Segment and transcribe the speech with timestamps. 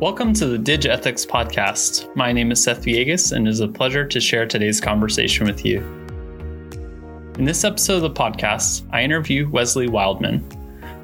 [0.00, 2.14] Welcome to the Dig Ethics Podcast.
[2.14, 5.64] My name is Seth Villegas, and it is a pleasure to share today's conversation with
[5.64, 5.80] you.
[7.36, 10.48] In this episode of the podcast, I interview Wesley Wildman.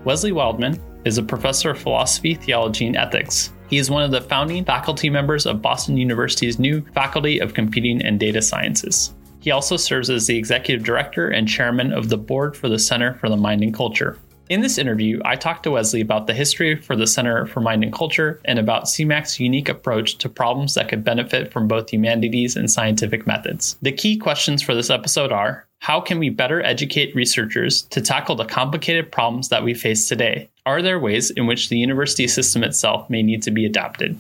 [0.04, 3.53] Wesley Wildman is a professor of philosophy, theology, and ethics.
[3.68, 8.00] He is one of the founding faculty members of Boston University's new Faculty of Computing
[8.00, 9.13] and Data Sciences.
[9.40, 13.14] He also serves as the executive director and chairman of the board for the Center
[13.14, 14.17] for the Mind and Culture.
[14.50, 17.82] In this interview, I talked to Wesley about the history for the Center for Mind
[17.82, 22.54] and Culture and about CMAC's unique approach to problems that could benefit from both humanities
[22.54, 23.79] and scientific methods.
[23.80, 28.36] The key questions for this episode are how can we better educate researchers to tackle
[28.36, 30.50] the complicated problems that we face today?
[30.66, 34.19] Are there ways in which the university system itself may need to be adapted?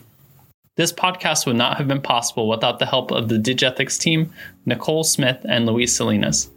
[0.76, 4.32] This podcast would not have been possible without the help of the Digethics team,
[4.64, 6.50] Nicole Smith and Luis Salinas.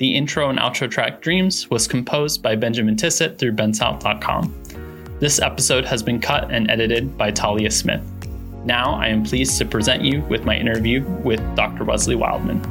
[0.00, 5.18] The intro and outro track Dreams was composed by Benjamin Tissot through bensound.com.
[5.20, 8.00] This episode has been cut and edited by Talia Smith.
[8.64, 11.84] Now I am pleased to present you with my interview with Dr.
[11.84, 12.62] Wesley Wildman.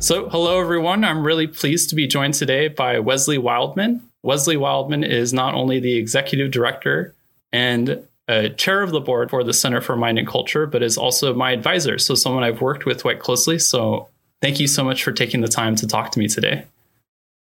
[0.00, 1.04] So, hello everyone.
[1.04, 4.02] I'm really pleased to be joined today by Wesley Wildman.
[4.24, 7.14] Wesley Wildman is not only the executive director
[7.52, 10.96] and a chair of the board for the Center for Mind and Culture, but is
[10.96, 11.98] also my advisor.
[11.98, 13.58] So, someone I've worked with quite closely.
[13.58, 14.08] So,
[14.40, 16.64] thank you so much for taking the time to talk to me today.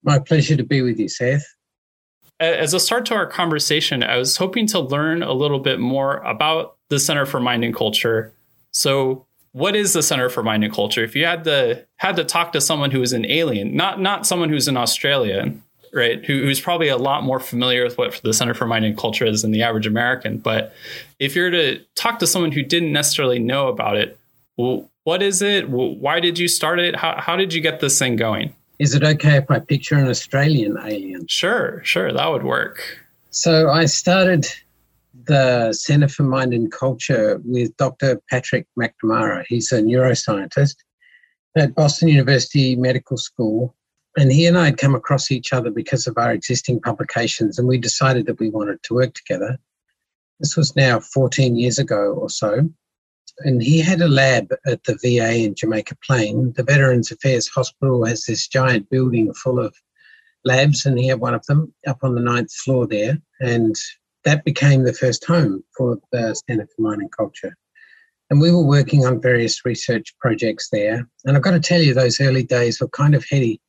[0.04, 1.46] My pleasure to be with you, Seth.
[2.40, 6.18] As a start to our conversation, I was hoping to learn a little bit more
[6.18, 8.32] about the Center for Mind and Culture.
[8.72, 11.04] So, what is the Center for Mind and Culture?
[11.04, 14.28] If you had to had to talk to someone who is an alien, not not
[14.28, 16.24] someone who's an Australian, right?
[16.26, 19.26] Who, who's probably a lot more familiar with what the Center for Mind and Culture
[19.26, 20.38] is than the average American.
[20.38, 20.74] But
[21.20, 24.20] if you're to talk to someone who didn't necessarily know about it,
[24.58, 25.70] well, what is it?
[25.70, 26.96] Why did you start it?
[26.96, 28.54] How, how did you get this thing going?
[28.80, 31.28] Is it okay if I picture an Australian alien?
[31.28, 33.00] Sure, sure, that would work.
[33.30, 34.46] So I started
[35.26, 38.22] the Center for Mind and Culture with Dr.
[38.30, 39.46] Patrick McNamara.
[39.48, 40.76] He's a neuroscientist
[41.56, 43.76] at Boston University Medical School
[44.18, 47.68] and he and I had come across each other because of our existing publications, and
[47.68, 49.60] we decided that we wanted to work together.
[50.40, 52.68] This was now 14 years ago or so.
[53.42, 56.54] And he had a lab at the VA in Jamaica Plain.
[56.58, 59.76] The Veterans Affairs Hospital has this giant building full of
[60.44, 63.20] labs, and he had one of them up on the ninth floor there.
[63.40, 63.76] And
[64.24, 67.56] that became the first home for the Centre for Mind and Culture.
[68.32, 71.08] And we were working on various research projects there.
[71.26, 73.62] And I've got to tell you, those early days were kind of heady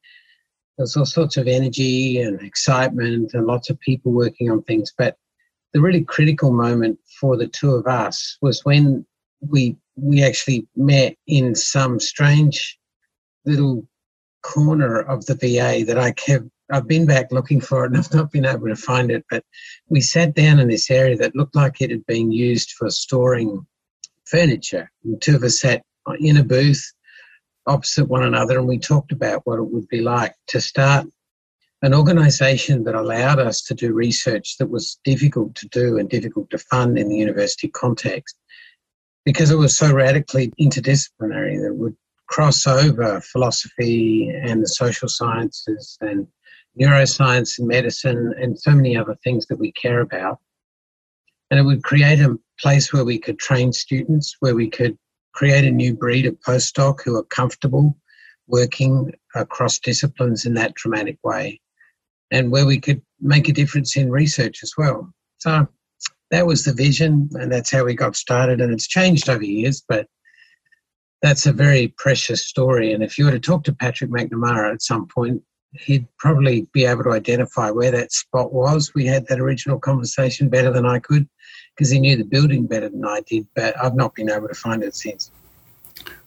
[0.79, 4.93] there's all sorts of energy and excitement and lots of people working on things.
[4.97, 5.17] But
[5.75, 9.05] the really critical moment for the two of us was when
[9.41, 12.79] we we actually met in some strange
[13.45, 13.87] little
[14.43, 18.15] corner of the VA that I kept I've been back looking for it and I've
[18.15, 19.25] not been able to find it.
[19.31, 19.45] But
[19.89, 23.67] we sat down in this area that looked like it had been used for storing
[24.27, 24.91] furniture.
[25.05, 25.83] And two of us sat
[26.21, 26.93] in a booth
[27.69, 31.07] opposite one another and we talked about what it would be like to start
[31.83, 36.51] an organization that allowed us to do research that was difficult to do and difficult
[36.51, 38.37] to fund in the university context
[39.25, 41.97] because it was so radically interdisciplinary that would
[42.27, 46.27] cross over philosophy and the social sciences and
[46.81, 50.39] neuroscience and medicine and so many other things that we care about.
[51.51, 54.99] And it would create a place where we could train students, where we could
[55.39, 57.97] create a new breed of postdoc who are comfortable
[58.49, 61.61] working across disciplines in that dramatic way
[62.33, 65.09] and where we could make a difference in research as well.
[65.37, 65.69] So
[66.33, 69.81] that was the vision and that's how we got started and it's changed over years,
[69.89, 70.09] but
[71.23, 72.93] that's a very precious story.
[72.93, 76.85] And if you were to talk to Patrick McNamara at some point, he'd probably be
[76.85, 78.93] able to identify where that spot was.
[78.93, 81.29] We had that original conversation better than I could
[81.79, 84.55] because he knew the building better than I did, but I've not been able to
[84.55, 85.31] find it since.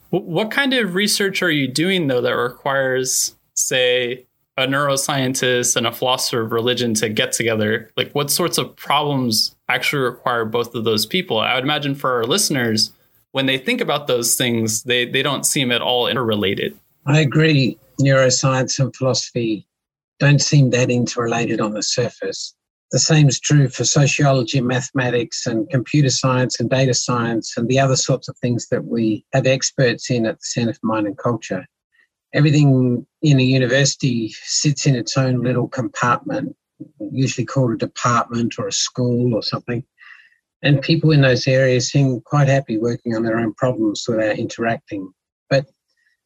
[0.09, 4.25] What kind of research are you doing, though, that requires, say,
[4.57, 7.89] a neuroscientist and a philosopher of religion to get together?
[7.97, 11.39] Like, what sorts of problems actually require both of those people?
[11.39, 12.91] I would imagine for our listeners,
[13.31, 16.77] when they think about those things, they, they don't seem at all interrelated.
[17.05, 17.77] I agree.
[17.99, 19.67] Neuroscience and philosophy
[20.19, 22.53] don't seem that interrelated on the surface.
[22.91, 27.79] The same is true for sociology, mathematics, and computer science and data science and the
[27.79, 31.17] other sorts of things that we have experts in at the Centre for Mind and
[31.17, 31.65] Culture.
[32.33, 36.53] Everything in a university sits in its own little compartment,
[37.11, 39.85] usually called a department or a school or something.
[40.61, 45.11] And people in those areas seem quite happy working on their own problems without interacting.
[45.49, 45.65] But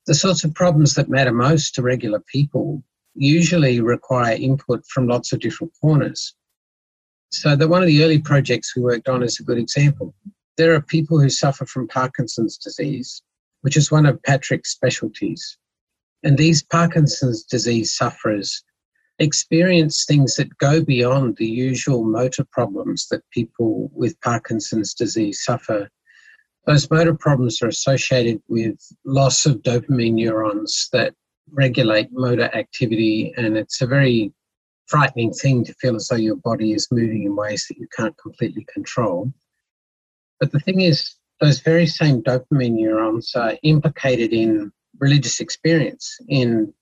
[0.08, 2.84] the sorts of problems that matter most to regular people
[3.14, 6.34] usually require input from lots of different corners.
[7.42, 10.16] So, the, one of the early projects we worked on is a good example.
[10.58, 13.22] There are people who suffer from Parkinson's disease,
[13.62, 15.58] which is one of Patrick's specialties.
[16.24, 18.64] And these Parkinson's disease sufferers
[19.20, 25.90] experience things that go beyond the usual motor problems that people with Parkinson's disease suffer.
[26.66, 31.14] Those motor problems are associated with loss of dopamine neurons that
[31.52, 34.32] regulate motor activity, and it's a very
[34.88, 38.18] frightening thing to feel as though your body is moving in ways that you can't
[38.18, 39.32] completely control.
[40.40, 46.74] But the thing is, those very same dopamine neurons are implicated in religious experience, in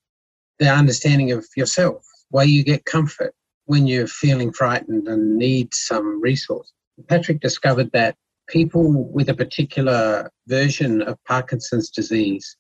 [0.60, 3.34] the understanding of yourself, where you get comfort
[3.66, 6.72] when you're feeling frightened and need some resource.
[7.08, 8.16] Patrick discovered that
[8.48, 12.58] people with a particular version of Parkinson's disease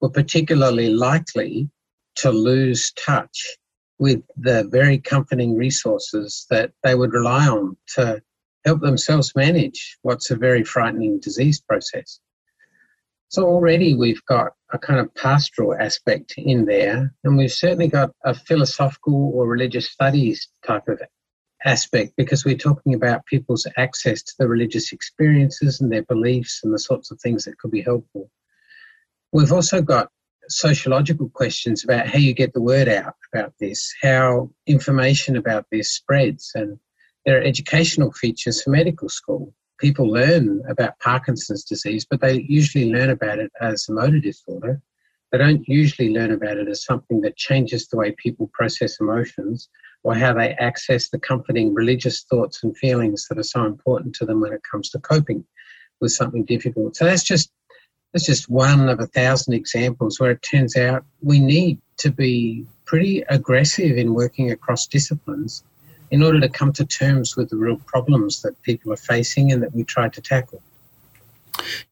[0.00, 1.70] were particularly likely
[2.16, 3.56] to lose touch
[4.00, 8.20] with the very comforting resources that they would rely on to
[8.64, 12.18] help themselves manage what's a very frightening disease process.
[13.28, 18.10] So already we've got a kind of pastoral aspect in there, and we've certainly got
[18.24, 21.00] a philosophical or religious studies type of
[21.62, 26.72] aspect because we're talking about people's access to the religious experiences and their beliefs and
[26.72, 28.30] the sorts of things that could be helpful.
[29.30, 30.08] We've also got
[30.50, 35.92] sociological questions about how you get the word out about this, how information about this
[35.92, 36.78] spreads, and
[37.24, 39.54] there are educational features for medical school.
[39.78, 44.80] People learn about Parkinson's disease, but they usually learn about it as a motor disorder.
[45.32, 49.68] They don't usually learn about it as something that changes the way people process emotions
[50.02, 54.26] or how they access the comforting religious thoughts and feelings that are so important to
[54.26, 55.44] them when it comes to coping
[56.00, 56.96] with something difficult.
[56.96, 57.52] So that's just
[58.12, 62.66] that's just one of a thousand examples where it turns out we need to be
[62.84, 65.62] pretty aggressive in working across disciplines
[66.10, 69.62] in order to come to terms with the real problems that people are facing and
[69.62, 70.60] that we try to tackle.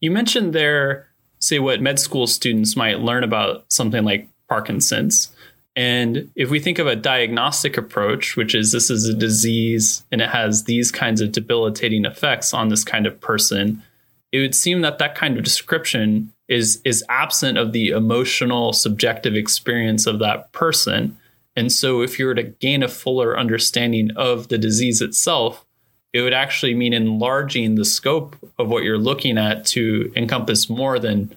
[0.00, 5.30] You mentioned there, say, what med school students might learn about something like Parkinson's.
[5.76, 10.20] And if we think of a diagnostic approach, which is this is a disease and
[10.20, 13.84] it has these kinds of debilitating effects on this kind of person,
[14.32, 19.34] it would seem that that kind of description is is absent of the emotional subjective
[19.34, 21.16] experience of that person.
[21.56, 25.64] And so if you were to gain a fuller understanding of the disease itself
[26.12, 30.98] it would actually mean enlarging the scope of what you're looking at to encompass more
[30.98, 31.36] than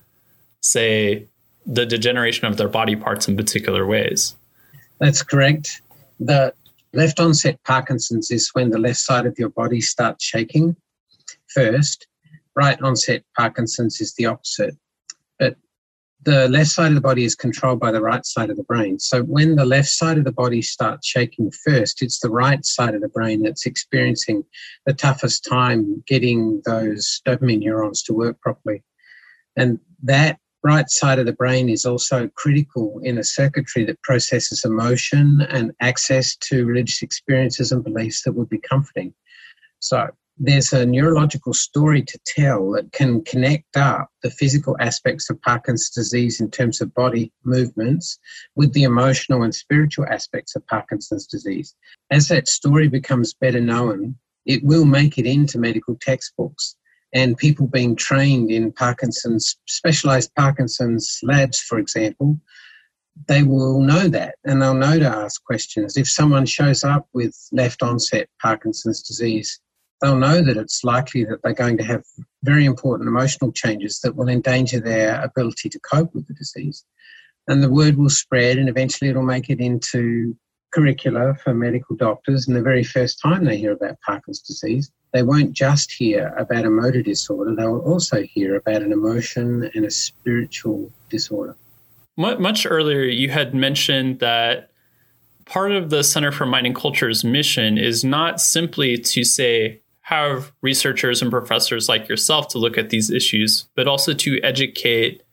[0.61, 1.27] say
[1.65, 4.35] the degeneration of their body parts in particular ways.
[4.99, 5.81] That's correct.
[6.19, 6.53] The
[6.93, 10.75] left onset parkinson's is when the left side of your body starts shaking
[11.47, 12.07] first
[12.55, 14.75] right onset Parkinson's is the opposite.
[15.39, 15.55] But
[16.23, 18.99] the left side of the body is controlled by the right side of the brain.
[18.99, 22.95] So when the left side of the body starts shaking first, it's the right side
[22.95, 24.43] of the brain that's experiencing
[24.85, 28.83] the toughest time getting those dopamine neurons to work properly.
[29.55, 34.63] And that right side of the brain is also critical in a circuitry that processes
[34.63, 39.13] emotion and access to religious experiences and beliefs that would be comforting.
[39.79, 40.09] So
[40.43, 45.91] there's a neurological story to tell that can connect up the physical aspects of Parkinson's
[45.91, 48.17] disease in terms of body movements
[48.55, 51.75] with the emotional and spiritual aspects of Parkinson's disease.
[52.09, 54.15] As that story becomes better known,
[54.47, 56.75] it will make it into medical textbooks.
[57.13, 62.39] And people being trained in Parkinson's, specialized Parkinson's labs, for example,
[63.27, 65.97] they will know that and they'll know to ask questions.
[65.97, 69.59] If someone shows up with left onset Parkinson's disease,
[70.01, 72.03] they'll know that it's likely that they're going to have
[72.43, 76.83] very important emotional changes that will endanger their ability to cope with the disease.
[77.47, 80.35] And the word will spread, and eventually it'll make it into
[80.71, 82.47] curricula for medical doctors.
[82.47, 86.65] And the very first time they hear about Parkinson's disease, they won't just hear about
[86.65, 91.55] a motor disorder, they will also hear about an emotion and a spiritual disorder.
[92.17, 94.69] Much earlier, you had mentioned that
[95.45, 99.80] part of the Center for Mind and Culture's mission is not simply to say,
[100.11, 105.23] have researchers and professors like yourself to look at these issues, but also to educate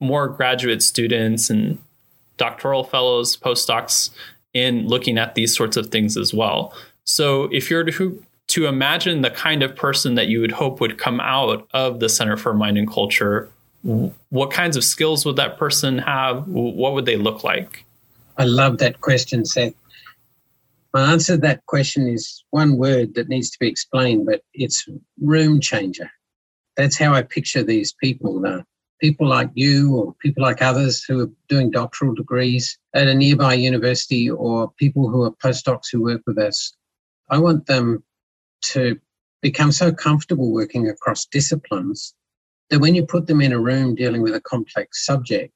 [0.00, 1.78] more graduate students and
[2.38, 4.08] doctoral fellows, postdocs
[4.54, 6.72] in looking at these sorts of things as well.
[7.04, 10.98] So if you're to to imagine the kind of person that you would hope would
[10.98, 13.50] come out of the Center for Mind and Culture,
[13.82, 16.46] what kinds of skills would that person have?
[16.46, 17.84] What would they look like?
[18.38, 19.74] I love that question, Seth.
[20.96, 24.88] My answer to that question is one word that needs to be explained, but it's
[25.20, 26.10] room changer.
[26.74, 28.40] That's how I picture these people.
[28.40, 28.64] The
[28.98, 33.52] people like you or people like others who are doing doctoral degrees at a nearby
[33.52, 36.72] university or people who are postdocs who work with us.
[37.28, 38.02] I want them
[38.72, 38.98] to
[39.42, 42.14] become so comfortable working across disciplines
[42.70, 45.52] that when you put them in a room dealing with a complex subject,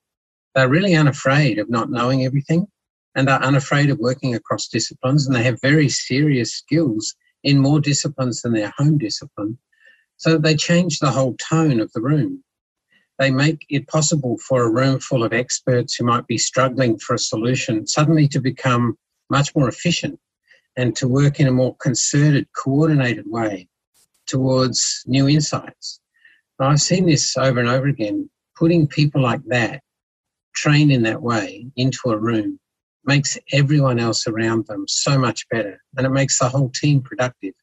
[0.55, 2.67] they're really unafraid of not knowing everything
[3.15, 7.81] and are unafraid of working across disciplines and they have very serious skills in more
[7.81, 9.59] disciplines than their home discipline.
[10.17, 12.45] So they change the whole tone of the room.
[13.19, 17.15] They make it possible for a room full of experts who might be struggling for
[17.15, 18.97] a solution suddenly to become
[19.29, 20.19] much more efficient
[20.77, 23.69] and to work in a more concerted, coordinated way
[24.27, 26.01] towards new insights.
[26.59, 28.29] I've seen this over and over again.
[28.55, 29.83] Putting people like that,
[30.55, 32.61] trained in that way, into a room
[33.05, 37.55] makes everyone else around them so much better and it makes the whole team productive.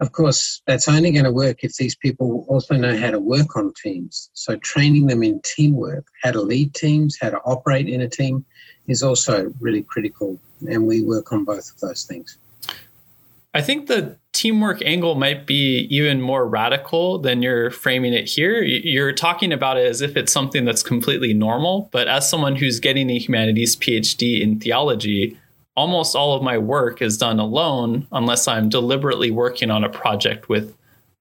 [0.00, 3.56] Of course, that's only going to work if these people also know how to work
[3.56, 4.30] on teams.
[4.32, 8.44] So, training them in teamwork, how to lead teams, how to operate in a team
[8.88, 10.40] is also really critical.
[10.68, 12.38] And we work on both of those things.
[13.54, 18.62] I think the teamwork angle might be even more radical than you're framing it here.
[18.62, 22.80] You're talking about it as if it's something that's completely normal, but as someone who's
[22.80, 25.38] getting a humanities PhD in theology,
[25.76, 30.48] almost all of my work is done alone unless I'm deliberately working on a project
[30.48, 30.74] with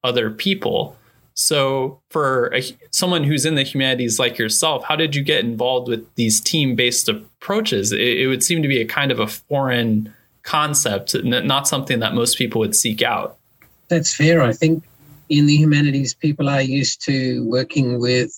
[0.03, 0.97] other people.
[1.33, 2.61] So, for a,
[2.91, 6.75] someone who's in the humanities like yourself, how did you get involved with these team
[6.75, 7.91] based approaches?
[7.91, 12.13] It, it would seem to be a kind of a foreign concept, not something that
[12.13, 13.37] most people would seek out.
[13.89, 14.41] That's fair.
[14.41, 14.83] I think
[15.29, 18.33] in the humanities, people are used to working with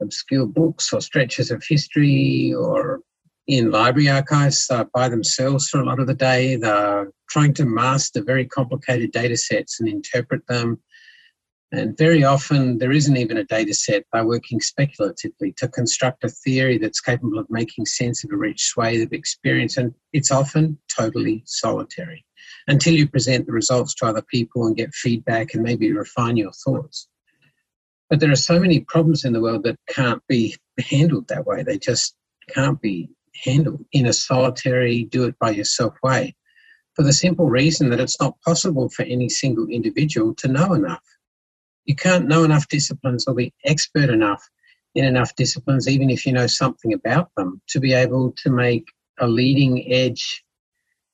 [0.00, 3.00] obscure books or stretches of history or
[3.46, 6.56] in library archives uh, by themselves for a lot of the day.
[6.56, 10.80] They're trying to master very complicated data sets and interpret them.
[11.72, 14.04] And very often, there isn't even a data set.
[14.12, 18.64] They're working speculatively to construct a theory that's capable of making sense of a rich
[18.64, 19.76] swathe of experience.
[19.76, 22.24] And it's often totally solitary
[22.66, 26.52] until you present the results to other people and get feedback and maybe refine your
[26.52, 27.06] thoughts.
[28.08, 31.62] But there are so many problems in the world that can't be handled that way.
[31.62, 32.16] They just
[32.48, 33.10] can't be
[33.44, 36.34] handled in a solitary, do it by yourself way
[36.96, 41.02] for the simple reason that it's not possible for any single individual to know enough
[41.90, 44.48] you can't know enough disciplines or be expert enough
[44.94, 48.86] in enough disciplines, even if you know something about them, to be able to make
[49.18, 50.44] a leading edge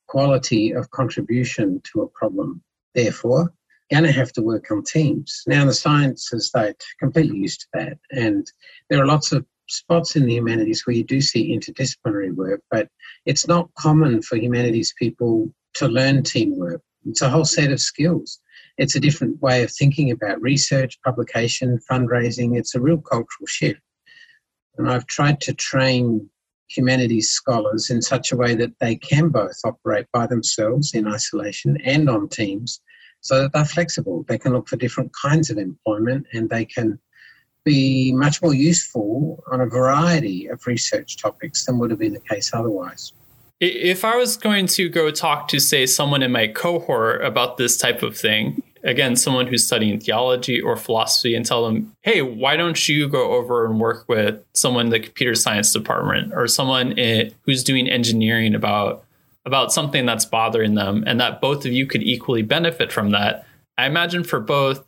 [0.05, 2.61] quality of contribution to a problem.
[2.93, 3.51] Therefore,
[3.89, 5.41] you're going to have to work on teams.
[5.47, 7.97] Now, the sciences, they're completely used to that.
[8.11, 8.45] And
[8.91, 12.87] there are lots of spots in the humanities where you do see interdisciplinary work, but
[13.25, 16.83] it's not common for humanities people to learn teamwork.
[17.07, 18.39] It's a whole set of skills
[18.77, 22.57] it's a different way of thinking about research, publication, fundraising.
[22.57, 23.81] It's a real cultural shift.
[24.77, 26.29] And I've tried to train
[26.69, 31.77] humanities scholars in such a way that they can both operate by themselves in isolation
[31.83, 32.81] and on teams
[33.21, 34.25] so that they're flexible.
[34.27, 36.99] They can look for different kinds of employment and they can
[37.63, 42.19] be much more useful on a variety of research topics than would have been the
[42.19, 43.13] case otherwise.
[43.59, 47.75] If I was going to go talk to, say, someone in my cohort about this
[47.75, 52.55] type of thing, again, someone who's studying theology or philosophy, and tell them, hey, why
[52.55, 56.93] don't you go over and work with someone in the computer science department or someone
[56.93, 59.03] in, who's doing engineering about
[59.45, 63.45] about something that's bothering them, and that both of you could equally benefit from that?
[63.77, 64.85] I imagine for both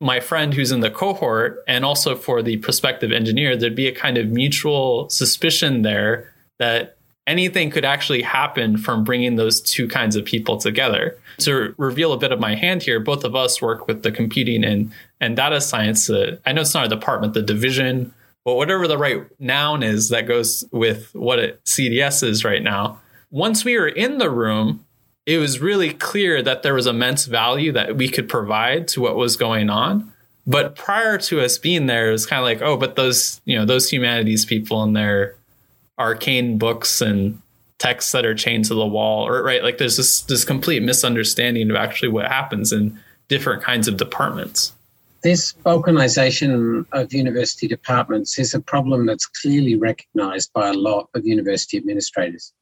[0.00, 3.94] my friend who's in the cohort and also for the prospective engineer, there'd be a
[3.94, 6.95] kind of mutual suspicion there that
[7.26, 11.18] anything could actually happen from bringing those two kinds of people together.
[11.38, 14.64] To reveal a bit of my hand here, both of us work with the computing
[14.64, 16.08] and, and data science.
[16.08, 18.14] Uh, I know it's not a department, the division,
[18.44, 23.00] but whatever the right noun is that goes with what it, CDS is right now.
[23.30, 24.84] Once we were in the room,
[25.26, 29.16] it was really clear that there was immense value that we could provide to what
[29.16, 30.12] was going on.
[30.46, 33.58] But prior to us being there, it was kind of like, oh, but those, you
[33.58, 35.34] know, those humanities people and their
[35.98, 37.40] arcane books and
[37.78, 41.70] texts that are chained to the wall or right like there's this this complete misunderstanding
[41.70, 42.98] of actually what happens in
[43.28, 44.72] different kinds of departments.
[45.22, 51.26] This balkanization of university departments is a problem that's clearly recognized by a lot of
[51.26, 52.52] university administrators.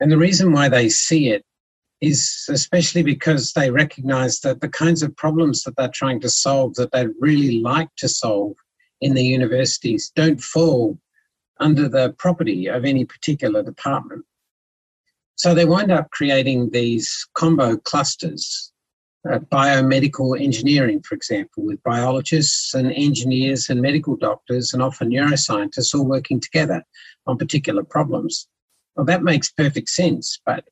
[0.00, 1.44] And the reason why they see it
[2.00, 6.74] is especially because they recognize that the kinds of problems that they're trying to solve
[6.74, 8.54] that they'd really like to solve
[9.00, 10.98] in the universities don't fall
[11.60, 14.24] under the property of any particular department.
[15.36, 18.72] So they wind up creating these combo clusters,
[19.30, 25.94] uh, biomedical engineering, for example, with biologists and engineers and medical doctors and often neuroscientists
[25.94, 26.84] all working together
[27.26, 28.46] on particular problems.
[28.96, 30.64] Well, that makes perfect sense, but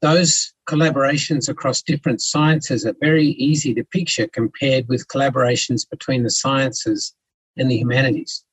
[0.00, 6.30] those collaborations across different sciences are very easy to picture compared with collaborations between the
[6.30, 7.14] sciences
[7.56, 8.44] and the humanities.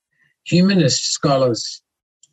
[0.46, 1.82] Humanist scholars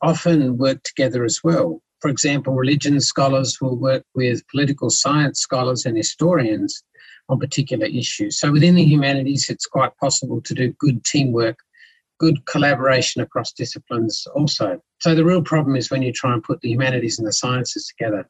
[0.03, 1.83] often work together as well.
[2.01, 6.83] For example, religion scholars will work with political science scholars and historians
[7.29, 8.39] on particular issues.
[8.39, 11.59] So within the humanities, it's quite possible to do good teamwork,
[12.19, 14.81] good collaboration across disciplines also.
[15.01, 17.87] So the real problem is when you try and put the humanities and the sciences
[17.87, 18.29] together.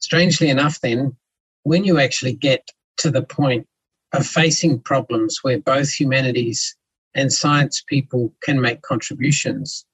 [0.00, 1.16] Strangely enough, then,
[1.62, 3.66] when you actually get to the point
[4.12, 6.76] of facing problems where both humanities
[7.14, 9.84] and science people can make contributions,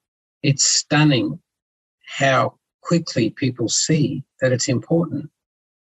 [0.43, 1.39] it's stunning
[2.07, 5.31] how quickly people see that it's important.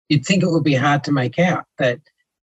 [0.10, 2.00] You'd think it would be hard to make out that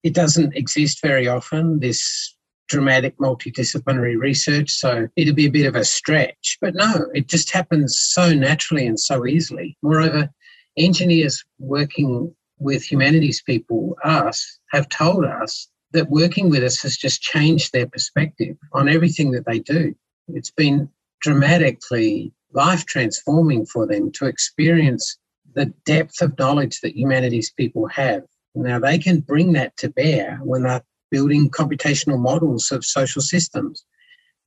[0.03, 2.35] it doesn't exist very often, this
[2.69, 4.71] dramatic multidisciplinary research.
[4.71, 6.57] So it'd be a bit of a stretch.
[6.61, 9.77] But no, it just happens so naturally and so easily.
[9.83, 10.31] Moreover,
[10.79, 17.23] engineers working with humanities people, us, have told us that working with us has just
[17.23, 19.95] changed their perspective on everything that they do.
[20.29, 20.89] It's been
[21.21, 25.19] dramatically life transforming for them to experience
[25.55, 28.23] the depth of knowledge that humanities people have.
[28.55, 33.85] Now, they can bring that to bear when they're building computational models of social systems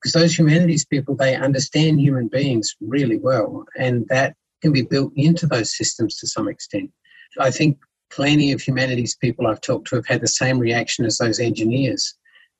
[0.05, 5.11] because those humanities people, they understand human beings really well, and that can be built
[5.15, 6.91] into those systems to some extent.
[7.39, 7.77] I think
[8.09, 12.15] plenty of humanities people I've talked to have had the same reaction as those engineers.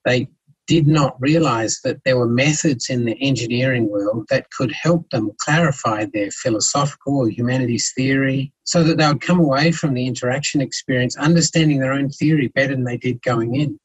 [0.06, 0.28] They
[0.68, 5.32] did not realize that there were methods in the engineering world that could help them
[5.40, 10.62] clarify their philosophical or humanities theory so that they would come away from the interaction
[10.62, 13.80] experience understanding their own theory better than they did going in.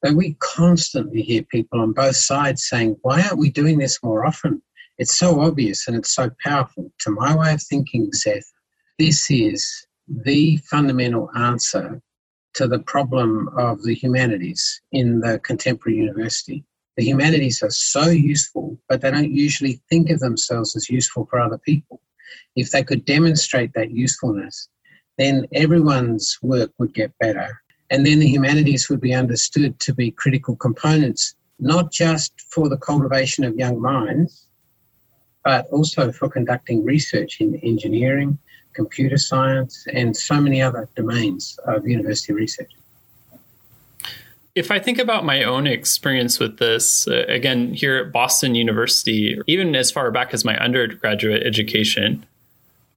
[0.00, 4.26] But we constantly hear people on both sides saying, Why aren't we doing this more
[4.26, 4.62] often?
[4.98, 6.90] It's so obvious and it's so powerful.
[7.00, 8.50] To my way of thinking, Seth,
[8.98, 12.00] this is the fundamental answer
[12.54, 16.64] to the problem of the humanities in the contemporary university.
[16.96, 21.40] The humanities are so useful, but they don't usually think of themselves as useful for
[21.40, 22.00] other people.
[22.54, 24.68] If they could demonstrate that usefulness,
[25.16, 27.62] then everyone's work would get better.
[27.90, 32.76] And then the humanities would be understood to be critical components, not just for the
[32.76, 34.48] cultivation of young minds,
[35.44, 38.38] but also for conducting research in engineering,
[38.72, 42.70] computer science, and so many other domains of university research.
[44.54, 49.38] If I think about my own experience with this, uh, again, here at Boston University,
[49.46, 52.26] even as far back as my undergraduate education,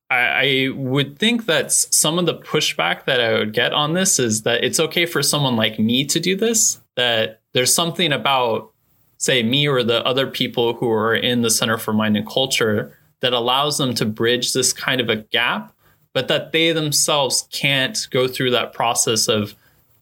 [0.09, 4.19] I, I would think that some of the pushback that I would get on this
[4.19, 8.71] is that it's okay for someone like me to do this, that there's something about,
[9.17, 12.97] say, me or the other people who are in the Center for Mind and Culture
[13.21, 15.73] that allows them to bridge this kind of a gap,
[16.13, 19.55] but that they themselves can't go through that process of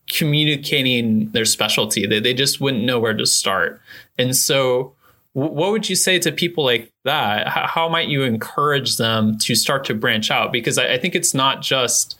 [0.06, 2.06] communicating their specialty.
[2.06, 3.80] They, they just wouldn't know where to start.
[4.18, 4.94] And so,
[5.32, 7.48] what would you say to people like that?
[7.48, 10.52] How, might you encourage them to start to branch out?
[10.52, 12.16] Because I, I think it's not just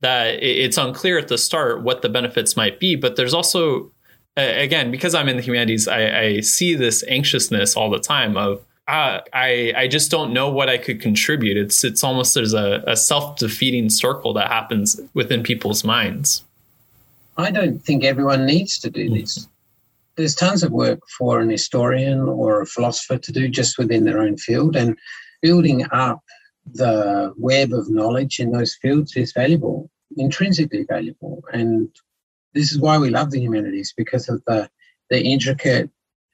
[0.00, 3.90] that it's unclear at the start what the benefits might be, but there's also,
[4.36, 8.64] again, because I'm in the humanities, I, I see this anxiousness all the time of,
[8.92, 11.56] uh, I I just don't know what I could contribute.
[11.56, 16.44] It's it's almost there's a, a self defeating circle that happens within people's minds.
[17.38, 19.48] I don't think everyone needs to do this.
[20.16, 24.20] There's tons of work for an historian or a philosopher to do just within their
[24.20, 24.98] own field, and
[25.40, 26.20] building up
[26.70, 31.88] the web of knowledge in those fields is valuable, intrinsically valuable, and
[32.52, 34.68] this is why we love the humanities because of the
[35.08, 35.88] the intricate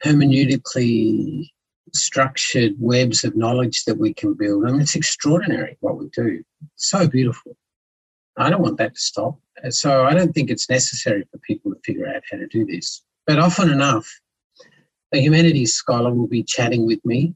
[0.04, 1.48] hermeneutically
[1.94, 4.66] structured webs of knowledge that we can build.
[4.66, 6.42] I mean, it's extraordinary what we do.
[6.74, 7.56] It's so beautiful.
[8.36, 9.38] I don't want that to stop.
[9.70, 13.02] So I don't think it's necessary for people to figure out how to do this.
[13.26, 14.08] But often enough,
[15.12, 17.34] a humanities scholar will be chatting with me,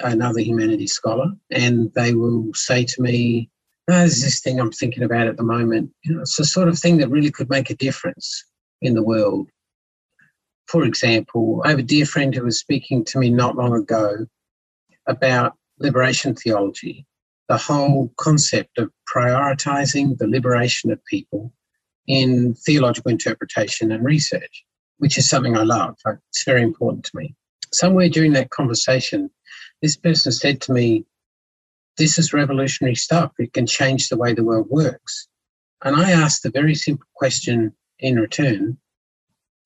[0.00, 3.50] another humanities scholar, and they will say to me,
[3.88, 5.90] oh, there's this thing I'm thinking about at the moment.
[6.04, 8.44] You know, it's the sort of thing that really could make a difference
[8.80, 9.48] in the world.
[10.66, 14.26] For example, I have a dear friend who was speaking to me not long ago
[15.06, 17.06] about liberation theology,
[17.48, 21.52] the whole concept of prioritizing the liberation of people
[22.06, 24.64] in theological interpretation and research,
[24.98, 25.96] which is something I love.
[26.30, 27.34] It's very important to me.
[27.72, 29.30] Somewhere during that conversation,
[29.82, 31.04] this person said to me,
[31.98, 33.32] This is revolutionary stuff.
[33.38, 35.28] It can change the way the world works.
[35.82, 38.78] And I asked the very simple question in return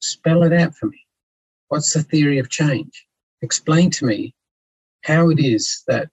[0.01, 1.07] Spell it out for me.
[1.69, 3.07] What's the theory of change?
[3.43, 4.35] Explain to me
[5.03, 6.09] how it is that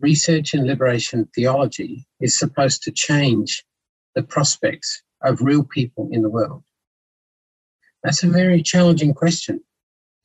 [0.00, 3.64] research in liberation theology is supposed to change
[4.14, 6.62] the prospects of real people in the world?
[8.02, 9.60] That's a very challenging question.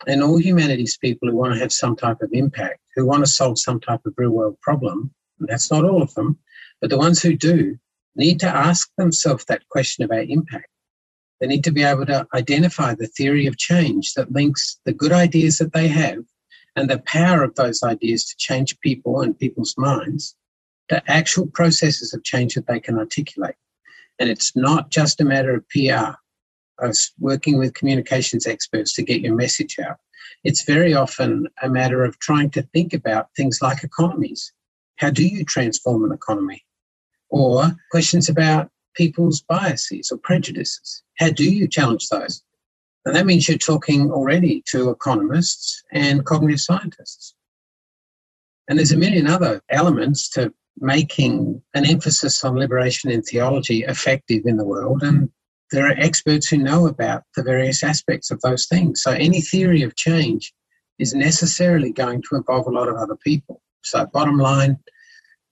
[0.07, 3.31] And all humanities people who want to have some type of impact, who want to
[3.31, 6.37] solve some type of real world problem, that's not all of them,
[6.79, 7.77] but the ones who do
[8.15, 10.67] need to ask themselves that question about impact.
[11.41, 15.11] They need to be able to identify the theory of change that links the good
[15.11, 16.19] ideas that they have
[16.75, 20.35] and the power of those ideas to change people and people's minds
[20.89, 23.55] to actual processes of change that they can articulate.
[24.19, 26.13] And it's not just a matter of PR,
[26.77, 29.97] of working with communications experts to get your message out.
[30.43, 34.53] It's very often a matter of trying to think about things like economies.
[34.97, 36.63] How do you transform an economy?
[37.29, 41.03] Or questions about people's biases or prejudices.
[41.17, 42.43] How do you challenge those?
[43.05, 47.33] And that means you're talking already to economists and cognitive scientists.
[48.67, 54.43] And there's a million other elements to making an emphasis on liberation in theology effective
[54.45, 55.03] in the world.
[55.03, 55.29] And
[55.71, 59.01] there are experts who know about the various aspects of those things.
[59.01, 60.53] So any theory of change
[60.99, 63.61] is necessarily going to involve a lot of other people.
[63.83, 64.77] So, bottom line,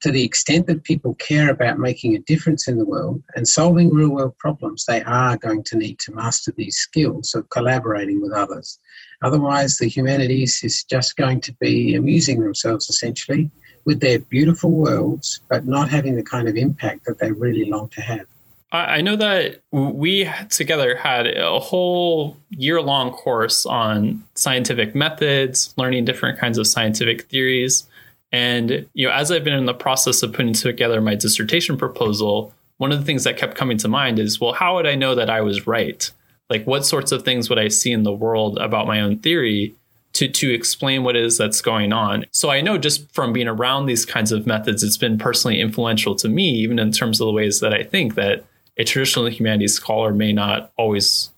[0.01, 3.93] to the extent that people care about making a difference in the world and solving
[3.93, 8.31] real world problems, they are going to need to master these skills of collaborating with
[8.31, 8.79] others.
[9.21, 13.51] Otherwise, the humanities is just going to be amusing themselves essentially
[13.85, 17.89] with their beautiful worlds, but not having the kind of impact that they really long
[17.89, 18.25] to have.
[18.71, 26.05] I know that we together had a whole year long course on scientific methods, learning
[26.05, 27.87] different kinds of scientific theories.
[28.31, 32.53] And you know, as I've been in the process of putting together my dissertation proposal,
[32.77, 35.15] one of the things that kept coming to mind is, well, how would I know
[35.15, 36.09] that I was right?
[36.49, 39.75] Like, what sorts of things would I see in the world about my own theory
[40.13, 42.25] to to explain what is that's going on?
[42.31, 46.15] So I know just from being around these kinds of methods, it's been personally influential
[46.15, 48.45] to me, even in terms of the ways that I think that
[48.77, 51.31] a traditional humanities scholar may not always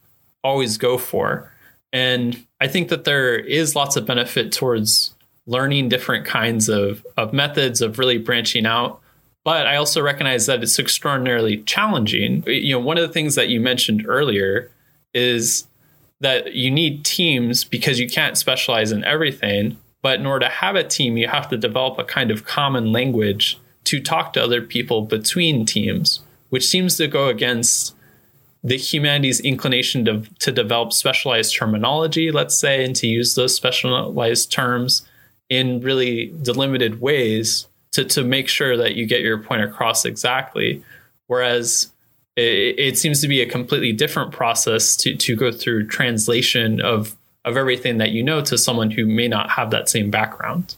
[0.43, 1.51] always go for.
[1.93, 5.10] And I think that there is lots of benefit towards
[5.45, 9.01] learning different kinds of, of methods of really branching out.
[9.43, 12.43] But I also recognize that it's extraordinarily challenging.
[12.45, 14.69] You know, one of the things that you mentioned earlier
[15.13, 15.67] is
[16.19, 19.77] that you need teams because you can't specialize in everything.
[20.03, 22.91] But in order to have a team, you have to develop a kind of common
[22.91, 27.95] language to talk to other people between teams, which seems to go against
[28.63, 34.51] the humanities' inclination to, to develop specialized terminology, let's say, and to use those specialized
[34.51, 35.01] terms
[35.51, 40.81] in really delimited ways to, to make sure that you get your point across exactly.
[41.27, 41.91] Whereas
[42.37, 47.17] it, it seems to be a completely different process to, to go through translation of,
[47.43, 50.77] of everything that you know to someone who may not have that same background.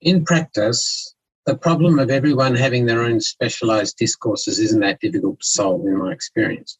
[0.00, 1.14] In practice,
[1.46, 5.96] the problem of everyone having their own specialized discourses isn't that difficult to solve in
[5.96, 6.78] my experience.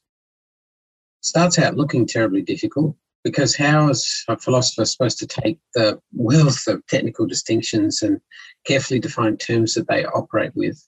[1.21, 6.67] Starts out looking terribly difficult, because how is a philosopher supposed to take the wealth
[6.69, 8.21] of technical distinctions and
[8.67, 10.87] carefully defined terms that they operate with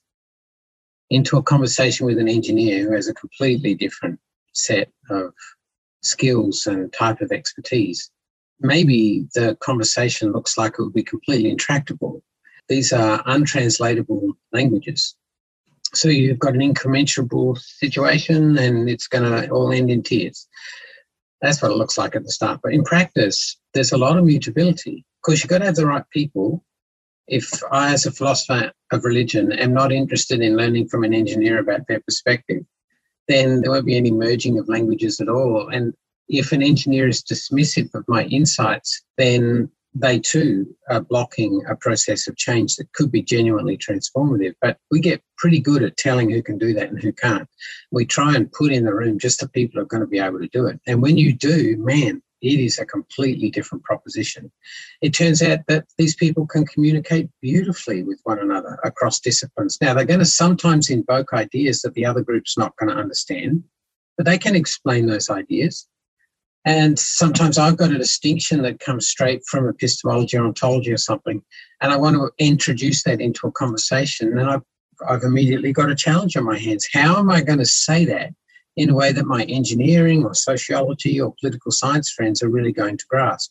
[1.09, 4.19] into a conversation with an engineer who has a completely different
[4.53, 5.33] set of
[6.01, 8.11] skills and type of expertise?
[8.59, 12.21] Maybe the conversation looks like it would be completely intractable.
[12.69, 15.15] These are untranslatable languages.
[15.93, 20.47] So you've got an incommensurable situation and it's going to all end in tears.
[21.41, 22.61] That's what it looks like at the start.
[22.63, 25.05] But in practice, there's a lot of mutability.
[25.21, 26.63] because you've got to have the right people.
[27.27, 31.59] If I, as a philosopher of religion, am not interested in learning from an engineer
[31.59, 32.63] about their perspective,
[33.27, 35.67] then there won't be any merging of languages at all.
[35.67, 35.93] And
[36.29, 42.27] if an engineer is dismissive of my insights, then they too are blocking a process
[42.27, 44.53] of change that could be genuinely transformative.
[44.61, 47.47] But we get pretty good at telling who can do that and who can't.
[47.91, 50.19] We try and put in the room just the people who are going to be
[50.19, 50.79] able to do it.
[50.87, 54.51] And when you do, man, it is a completely different proposition.
[55.01, 59.77] It turns out that these people can communicate beautifully with one another across disciplines.
[59.81, 63.63] Now, they're going to sometimes invoke ideas that the other group's not going to understand,
[64.17, 65.87] but they can explain those ideas.
[66.67, 71.41] And sometimes I've got a distinction that comes straight from epistemology or ontology or something,
[71.79, 74.37] and I want to introduce that into a conversation.
[74.37, 74.63] And I've,
[75.07, 76.85] I've immediately got a challenge on my hands.
[76.91, 78.31] How am I going to say that
[78.75, 82.97] in a way that my engineering or sociology or political science friends are really going
[82.97, 83.49] to grasp?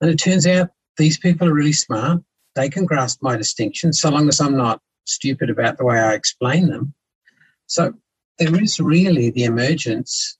[0.00, 2.22] And it turns out these people are really smart.
[2.56, 6.14] They can grasp my distinctions so long as I'm not stupid about the way I
[6.14, 6.92] explain them.
[7.68, 7.94] So
[8.40, 10.36] there is really the emergence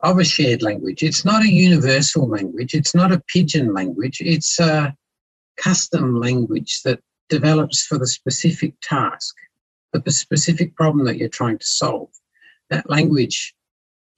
[0.00, 1.02] of a shared language.
[1.02, 4.94] It's not a universal language, it's not a pidgin language, it's a
[5.56, 9.34] custom language that develops for the specific task,
[9.92, 12.10] for the specific problem that you're trying to solve.
[12.70, 13.54] That language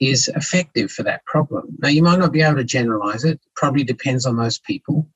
[0.00, 1.76] is effective for that problem.
[1.80, 5.08] Now, you might not be able to generalize it, it probably depends on those people.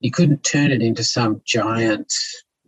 [0.00, 2.12] You couldn't turn it into some giant,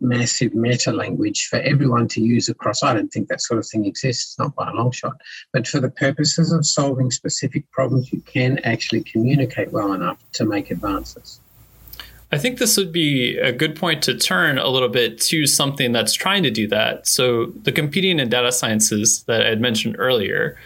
[0.01, 2.83] massive meta language for everyone to use across.
[2.83, 5.13] I don't think that sort of thing exists, not by a long shot.
[5.53, 10.45] But for the purposes of solving specific problems, you can actually communicate well enough to
[10.45, 11.39] make advances.
[12.33, 15.91] I think this would be a good point to turn a little bit to something
[15.91, 17.05] that's trying to do that.
[17.05, 20.57] So, the computing and data sciences that I had mentioned earlier,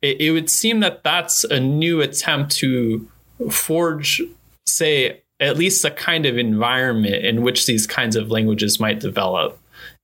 [0.00, 3.08] it, it would seem that that's a new attempt to
[3.50, 4.22] forge,
[4.66, 9.58] say, at least a kind of environment in which these kinds of languages might develop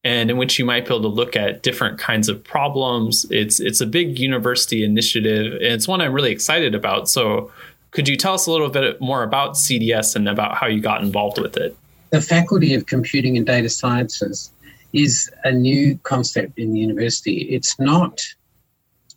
[0.05, 3.27] and in which you might be able to look at different kinds of problems.
[3.31, 7.09] It's it's a big university initiative and it's one I'm really excited about.
[7.09, 7.51] So
[7.91, 11.03] could you tell us a little bit more about CDS and about how you got
[11.03, 11.77] involved with it?
[12.11, 14.51] The Faculty of Computing and Data Sciences
[14.93, 17.43] is a new concept in the university.
[17.51, 18.23] It's not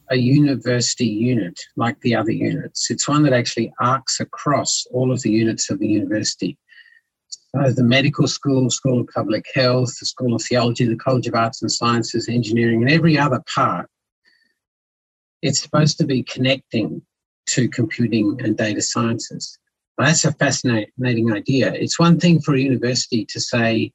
[0.10, 2.89] a university unit like the other units.
[2.89, 6.58] It's one that actually arcs across all of the units of the university.
[7.30, 11.36] So the medical school, School of Public Health, the School of Theology, the College of
[11.36, 13.89] Arts and Sciences, Engineering, and every other part.
[15.41, 17.02] It's supposed to be connecting
[17.48, 19.58] to computing and data sciences.
[19.98, 21.74] That's a fascinating idea.
[21.74, 23.91] It's one thing for a university to say,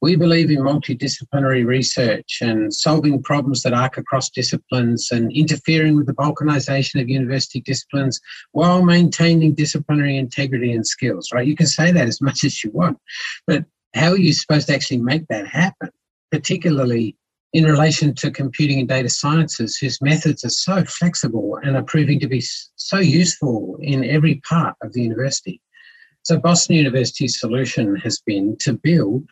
[0.00, 6.06] we believe in multidisciplinary research and solving problems that arc across disciplines and interfering with
[6.06, 8.18] the balkanization of university disciplines
[8.52, 11.46] while maintaining disciplinary integrity and skills, right?
[11.46, 12.98] You can say that as much as you want,
[13.46, 15.90] but how are you supposed to actually make that happen,
[16.30, 17.16] particularly
[17.52, 22.20] in relation to computing and data sciences, whose methods are so flexible and are proving
[22.20, 22.42] to be
[22.76, 25.60] so useful in every part of the university?
[26.22, 29.28] So, Boston University's solution has been to build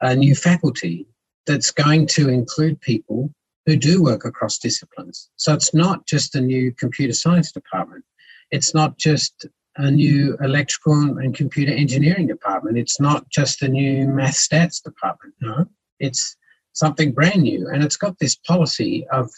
[0.00, 1.06] a new faculty
[1.46, 3.30] that's going to include people
[3.66, 5.30] who do work across disciplines.
[5.36, 8.04] So it's not just a new computer science department.
[8.50, 12.78] It's not just a new electrical and computer engineering department.
[12.78, 15.34] It's not just a new math stats department.
[15.40, 15.66] No,
[16.00, 16.36] it's
[16.72, 17.68] something brand new.
[17.68, 19.30] And it's got this policy of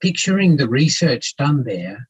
[0.00, 2.08] picturing the research done there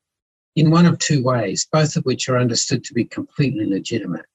[0.54, 4.26] in one of two ways, both of which are understood to be completely legitimate.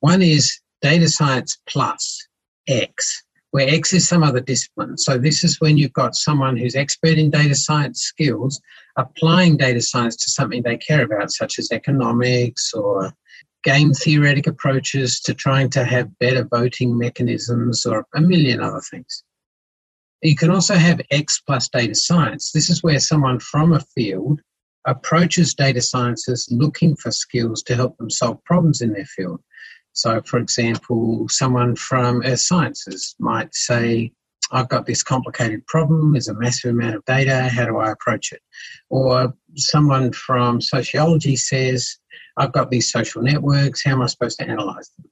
[0.00, 2.26] One is data science plus,
[2.68, 4.96] X, where X is some other discipline.
[4.98, 8.60] So this is when you've got someone who's expert in data science skills
[8.96, 13.12] applying data science to something they care about, such as economics or
[13.64, 19.24] game theoretic approaches to trying to have better voting mechanisms or a million other things.
[20.22, 22.50] You can also have X plus data science.
[22.52, 24.40] This is where someone from a field
[24.86, 29.40] approaches data sciences looking for skills to help them solve problems in their field.
[29.92, 34.12] So, for example, someone from Earth Sciences might say,
[34.50, 38.32] I've got this complicated problem, there's a massive amount of data, how do I approach
[38.32, 38.40] it?
[38.88, 41.98] Or someone from sociology says,
[42.36, 45.10] I've got these social networks, how am I supposed to analyze them?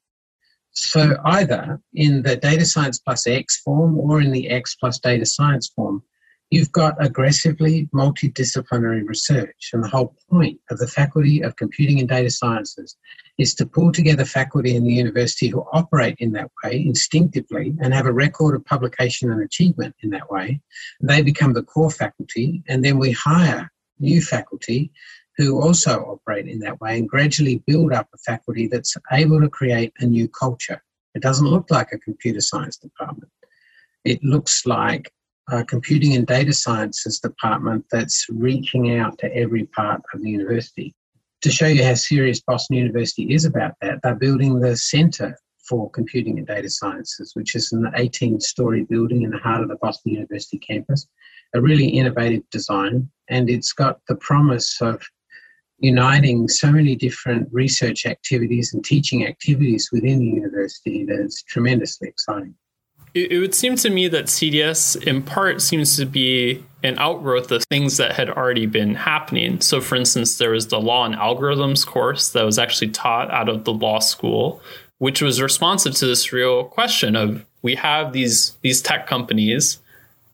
[0.70, 5.26] So, either in the data science plus X form or in the X plus data
[5.26, 6.02] science form,
[6.50, 12.08] You've got aggressively multidisciplinary research, and the whole point of the Faculty of Computing and
[12.08, 12.96] Data Sciences
[13.36, 17.92] is to pull together faculty in the university who operate in that way instinctively and
[17.92, 20.60] have a record of publication and achievement in that way.
[21.00, 24.92] They become the core faculty, and then we hire new faculty
[25.36, 29.48] who also operate in that way and gradually build up a faculty that's able to
[29.48, 30.82] create a new culture.
[31.16, 33.32] It doesn't look like a computer science department.
[34.04, 35.12] It looks like
[35.50, 40.94] uh, computing and data sciences department that's reaching out to every part of the university.
[41.42, 45.36] To show you how serious Boston University is about that, they're building the Centre
[45.68, 49.68] for Computing and Data Sciences, which is an 18 story building in the heart of
[49.68, 51.06] the Boston University campus.
[51.54, 55.02] A really innovative design, and it's got the promise of
[55.78, 62.08] uniting so many different research activities and teaching activities within the university that it's tremendously
[62.08, 62.54] exciting
[63.14, 67.50] it, it would seem to me that CDS in part seems to be an outgrowth
[67.50, 69.60] of things that had already been happening.
[69.60, 73.48] So, for instance, there was the law and algorithms course that was actually taught out
[73.48, 74.60] of the law school,
[74.98, 79.78] which was responsive to this real question of we have these these tech companies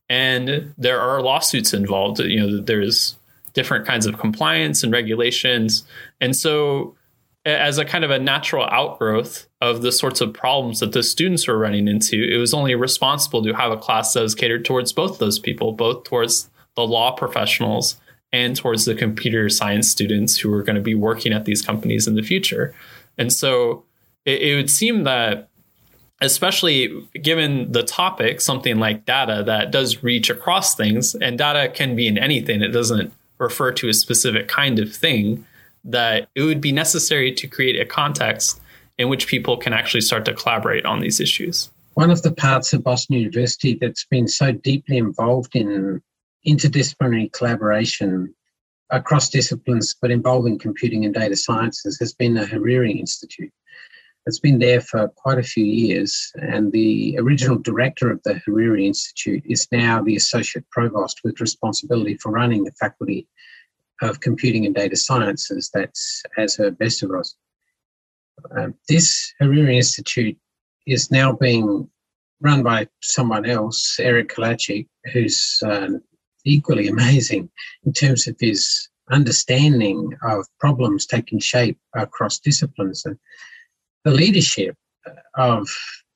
[0.08, 2.20] and there are lawsuits involved.
[2.20, 3.16] You know, there's
[3.54, 5.84] different kinds of compliance and regulations.
[6.20, 6.94] And so
[7.44, 11.48] as a kind of a natural outgrowth of the sorts of problems that the students
[11.48, 14.92] were running into, it was only responsible to have a class that was catered towards
[14.92, 17.96] both those people, both towards the law professionals
[18.32, 22.06] and towards the computer science students who were going to be working at these companies
[22.06, 22.74] in the future.
[23.18, 23.84] And so
[24.24, 25.48] it, it would seem that
[26.22, 31.96] especially given the topic, something like data that does reach across things, and data can
[31.96, 35.44] be in anything, it doesn't refer to a specific kind of thing,
[35.84, 38.60] that it would be necessary to create a context
[38.98, 41.70] in which people can actually start to collaborate on these issues.
[41.94, 46.00] One of the parts of Boston University that's been so deeply involved in
[46.46, 48.34] interdisciplinary collaboration
[48.90, 53.52] across disciplines, but involving computing and data sciences, has been the Hariri Institute.
[54.26, 58.86] It's been there for quite a few years, and the original director of the Hariri
[58.86, 63.26] Institute is now the associate provost with responsibility for running the faculty
[64.02, 65.70] of computing and data sciences.
[65.72, 67.34] That's Azer Bestavros.
[68.56, 70.36] Uh, this Hariri Institute
[70.86, 71.88] is now being
[72.40, 75.88] run by someone else, Eric Kolaczyk, who's uh,
[76.44, 77.48] equally amazing
[77.84, 83.04] in terms of his understanding of problems taking shape across disciplines.
[83.04, 83.16] And
[84.04, 84.76] the leadership
[85.36, 85.68] of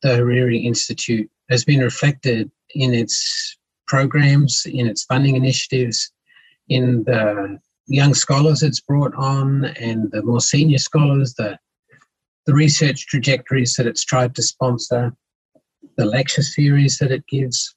[0.02, 6.10] the Hariri Institute has been reflected in its programs, in its funding initiatives,
[6.68, 11.58] in the young scholars it's brought on, and the more senior scholars, the
[12.46, 15.12] the research trajectories that it's tried to sponsor,
[15.96, 17.74] the lecture series that it gives.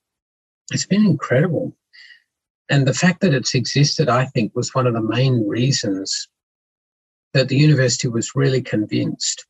[0.71, 1.75] It's been incredible.
[2.69, 6.29] And the fact that it's existed, I think, was one of the main reasons
[7.33, 9.45] that the university was really convinced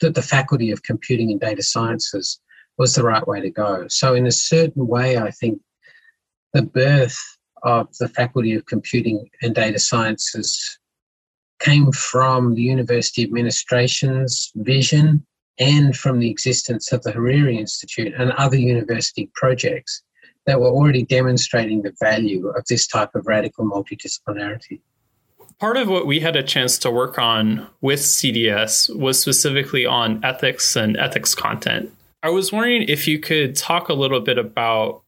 [0.00, 2.40] that the Faculty of Computing and Data Sciences
[2.76, 3.86] was the right way to go.
[3.88, 5.60] So, in a certain way, I think
[6.54, 7.18] the birth
[7.62, 10.78] of the Faculty of Computing and Data Sciences
[11.60, 15.24] came from the university administration's vision
[15.58, 20.02] and from the existence of the Hariri Institute and other university projects
[20.46, 24.80] that were already demonstrating the value of this type of radical multidisciplinarity
[25.60, 30.24] part of what we had a chance to work on with CDS was specifically on
[30.24, 31.92] ethics and ethics content.
[32.22, 35.02] I was wondering if you could talk a little bit about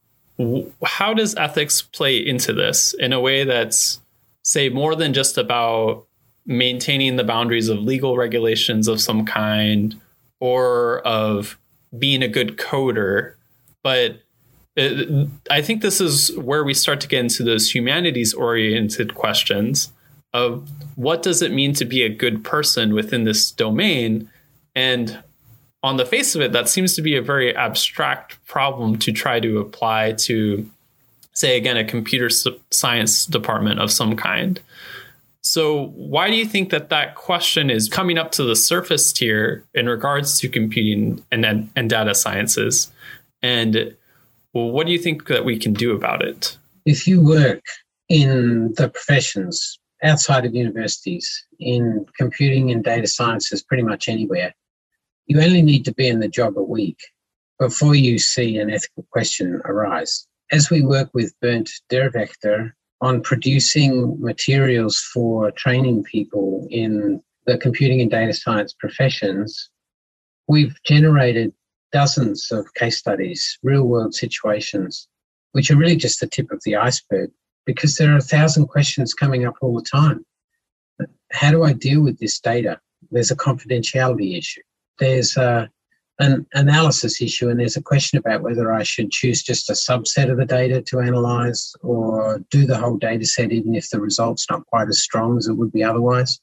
[0.85, 4.01] how does ethics play into this in a way that's
[4.43, 6.07] say more than just about
[6.47, 10.01] maintaining the boundaries of legal regulations of some kind
[10.41, 11.59] or of
[11.99, 13.35] being a good coder?
[13.83, 14.23] But
[14.77, 19.93] it, I think this is where we start to get into those humanities oriented questions
[20.33, 24.31] of what does it mean to be a good person within this domain?
[24.75, 25.23] And
[25.83, 29.41] on the face of it that seems to be a very abstract problem to try
[29.41, 30.69] to apply to
[31.33, 32.29] say again a computer
[32.71, 34.61] science department of some kind
[35.45, 39.65] so why do you think that that question is coming up to the surface here
[39.75, 42.91] in regards to computing and, and data sciences
[43.43, 43.95] and
[44.53, 47.63] what do you think that we can do about it if you work
[48.09, 54.55] in the professions outside of universities in computing and data sciences pretty much anywhere.
[55.27, 56.99] You only need to be in the job a week
[57.59, 60.27] before you see an ethical question arise.
[60.51, 68.01] As we work with Bernd Derwaechter on producing materials for training people in the computing
[68.01, 69.71] and data science professions,
[70.49, 71.53] we've generated
[71.93, 75.09] dozens of case studies, real world situations,
[75.53, 77.31] which are really just the tip of the iceberg
[77.65, 80.25] because there are a thousand questions coming up all the time.
[81.31, 82.81] How do I deal with this data?
[83.11, 84.63] There's a confidentiality issue.
[84.99, 85.71] There's a,
[86.19, 90.31] an analysis issue, and there's a question about whether I should choose just a subset
[90.31, 94.47] of the data to analyze or do the whole data set, even if the result's
[94.51, 96.41] not quite as strong as it would be otherwise.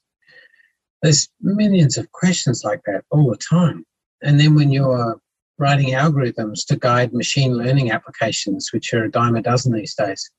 [1.02, 3.86] There's millions of questions like that all the time.
[4.22, 5.20] And then when you're
[5.58, 10.30] writing algorithms to guide machine learning applications, which are a dime a dozen these days,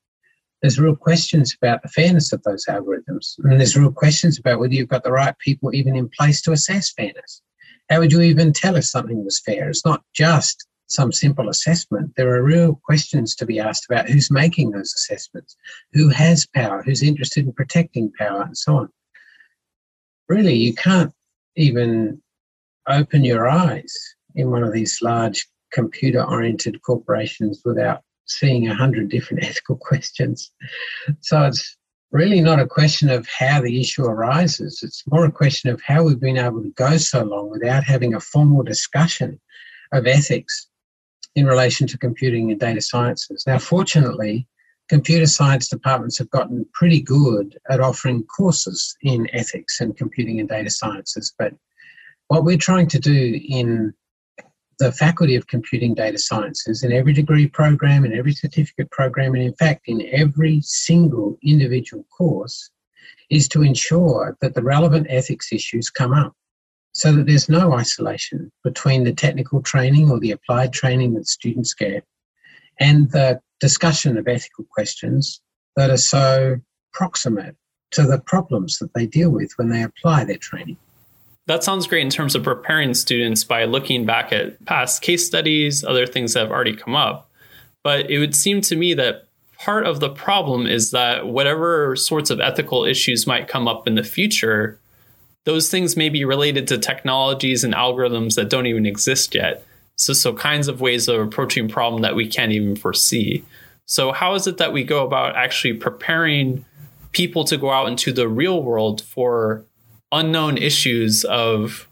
[0.60, 3.34] there's real questions about the fairness of those algorithms.
[3.38, 6.52] And there's real questions about whether you've got the right people even in place to
[6.52, 7.42] assess fairness.
[7.90, 9.68] How would you even tell if something was fair?
[9.68, 12.12] It's not just some simple assessment.
[12.16, 15.56] There are real questions to be asked about who's making those assessments,
[15.92, 18.88] who has power, who's interested in protecting power, and so on.
[20.28, 21.12] Really, you can't
[21.56, 22.22] even
[22.88, 23.94] open your eyes
[24.34, 30.50] in one of these large computer oriented corporations without seeing a hundred different ethical questions.
[31.20, 31.76] So it's
[32.12, 34.80] really not a question of how the issue arises.
[34.82, 38.14] It's more a question of how we've been able to go so long without having
[38.14, 39.40] a formal discussion
[39.92, 40.68] of ethics
[41.34, 43.44] in relation to computing and data sciences.
[43.46, 44.46] Now, fortunately,
[44.90, 50.48] computer science departments have gotten pretty good at offering courses in ethics and computing and
[50.48, 51.32] data sciences.
[51.38, 51.54] But
[52.28, 53.94] what we're trying to do in
[54.82, 59.42] the Faculty of Computing Data Sciences in every degree program, in every certificate program, and
[59.44, 62.68] in fact in every single individual course
[63.30, 66.34] is to ensure that the relevant ethics issues come up.
[66.94, 71.72] so that there's no isolation between the technical training or the applied training that students
[71.72, 72.04] get
[72.80, 75.40] and the discussion of ethical questions
[75.76, 76.56] that are so
[76.92, 77.56] proximate
[77.92, 80.76] to the problems that they deal with when they apply their training.
[81.46, 85.82] That sounds great in terms of preparing students by looking back at past case studies,
[85.82, 87.30] other things that have already come up.
[87.82, 89.26] But it would seem to me that
[89.58, 93.96] part of the problem is that whatever sorts of ethical issues might come up in
[93.96, 94.78] the future,
[95.44, 99.64] those things may be related to technologies and algorithms that don't even exist yet.
[99.96, 103.44] So, so kinds of ways of approaching problem that we can't even foresee.
[103.86, 106.64] So, how is it that we go about actually preparing
[107.10, 109.64] people to go out into the real world for
[110.12, 111.88] unknown issues of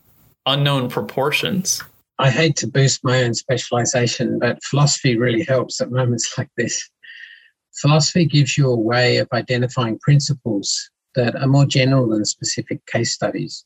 [0.47, 1.83] unknown proportions?
[2.19, 6.89] I hate to boost my own specialization, but philosophy really helps at moments like this.
[7.81, 13.15] Philosophy gives you a way of identifying principles that are more general than specific case
[13.15, 13.65] studies.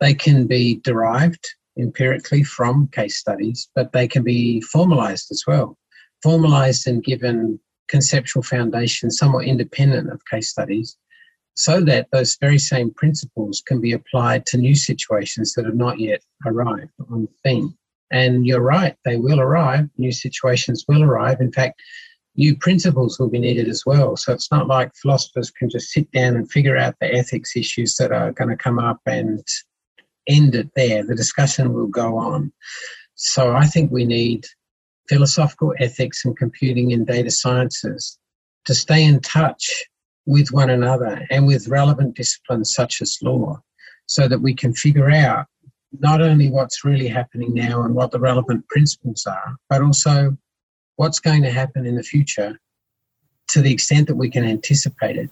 [0.00, 1.48] They can be derived
[1.78, 5.78] empirically from case studies, but they can be formalized as well.
[6.22, 10.96] Formalized and given conceptual foundation somewhat independent of case studies
[11.54, 16.00] so that those very same principles can be applied to new situations that have not
[16.00, 17.76] yet arrived on the theme.
[18.10, 21.40] And you're right, they will arrive, new situations will arrive.
[21.40, 21.80] In fact,
[22.36, 24.16] new principles will be needed as well.
[24.16, 27.94] So it's not like philosophers can just sit down and figure out the ethics issues
[27.96, 29.46] that are going to come up and
[30.26, 31.04] end it there.
[31.04, 32.52] The discussion will go on.
[33.14, 34.44] So I think we need
[35.08, 38.18] philosophical ethics and computing and data sciences
[38.64, 39.84] to stay in touch
[40.26, 43.60] with one another and with relevant disciplines such as law
[44.06, 45.46] so that we can figure out
[46.00, 50.36] not only what's really happening now and what the relevant principles are, but also
[50.96, 52.58] what's going to happen in the future
[53.48, 55.30] to the extent that we can anticipate it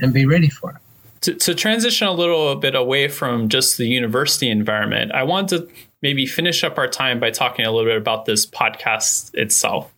[0.00, 0.76] and be ready for it.
[1.22, 5.68] To, to transition a little bit away from just the university environment, I want to
[6.02, 9.92] maybe finish up our time by talking a little bit about this podcast itself.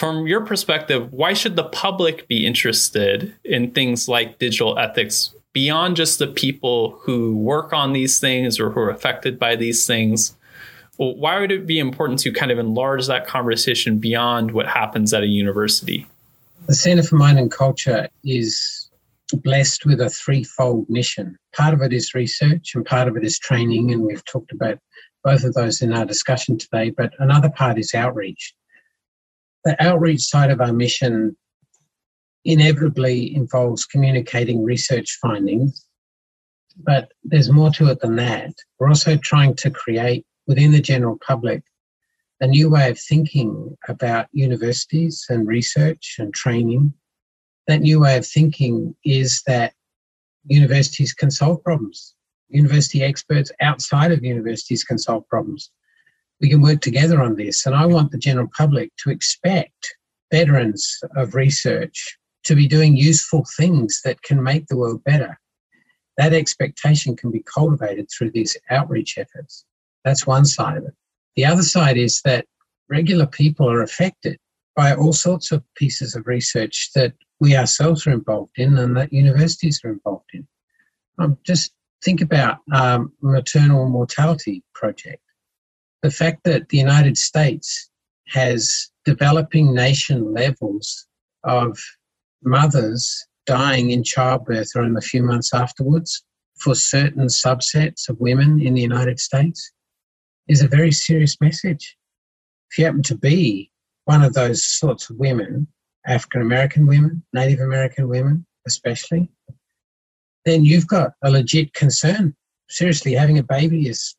[0.00, 5.96] From your perspective, why should the public be interested in things like digital ethics beyond
[5.96, 10.34] just the people who work on these things or who are affected by these things?
[10.96, 15.12] Well, why would it be important to kind of enlarge that conversation beyond what happens
[15.12, 16.06] at a university?
[16.66, 18.88] The Center for Mind and Culture is
[19.34, 21.36] blessed with a threefold mission.
[21.54, 24.78] Part of it is research and part of it is training, and we've talked about
[25.24, 28.54] both of those in our discussion today, but another part is outreach.
[29.64, 31.36] The outreach side of our mission
[32.44, 35.84] inevitably involves communicating research findings,
[36.76, 38.54] but there's more to it than that.
[38.78, 41.62] We're also trying to create within the general public
[42.40, 46.94] a new way of thinking about universities and research and training.
[47.66, 49.74] That new way of thinking is that
[50.46, 52.14] universities can solve problems
[52.50, 55.70] university experts outside of universities can solve problems.
[56.40, 57.66] We can work together on this.
[57.66, 59.94] And I want the general public to expect
[60.30, 65.38] veterans of research to be doing useful things that can make the world better.
[66.16, 69.64] That expectation can be cultivated through these outreach efforts.
[70.04, 70.94] That's one side of it.
[71.36, 72.46] The other side is that
[72.88, 74.38] regular people are affected
[74.76, 79.12] by all sorts of pieces of research that we ourselves are involved in and that
[79.12, 80.46] universities are involved in.
[81.18, 81.72] I'm just
[82.02, 85.22] think about um, maternal mortality project.
[86.02, 87.90] The fact that the United States
[88.28, 91.06] has developing nation levels
[91.44, 91.78] of
[92.42, 96.22] mothers dying in childbirth or in a few months afterwards
[96.58, 99.72] for certain subsets of women in the United States
[100.48, 101.96] is a very serious message.
[102.70, 103.70] If you happen to be
[104.04, 105.66] one of those sorts of women,
[106.06, 109.28] African American women, Native American women especially,
[110.44, 112.34] then you've got a legit concern.
[112.68, 114.14] Seriously, having a baby is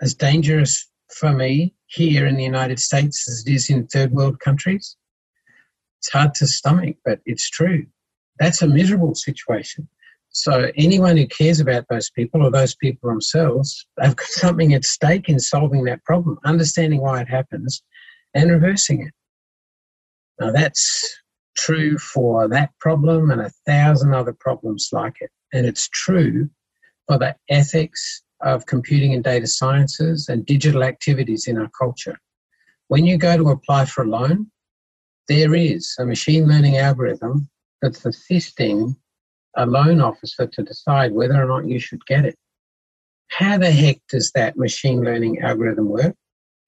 [0.00, 4.40] as dangerous for me here in the United States as it is in third world
[4.40, 4.96] countries.
[6.00, 7.86] It's hard to stomach, but it's true.
[8.38, 9.88] That's a miserable situation.
[10.30, 14.84] So anyone who cares about those people or those people themselves, they've got something at
[14.84, 17.82] stake in solving that problem, understanding why it happens
[18.34, 19.14] and reversing it.
[20.40, 21.22] Now that's
[21.56, 25.30] true for that problem and a thousand other problems like it.
[25.52, 26.48] And it's true
[27.06, 32.18] for the ethics of computing and data sciences and digital activities in our culture.
[32.88, 34.50] When you go to apply for a loan,
[35.28, 37.48] there is a machine learning algorithm
[37.80, 38.96] that's assisting
[39.56, 42.36] a loan officer to decide whether or not you should get it.
[43.28, 46.14] How the heck does that machine learning algorithm work?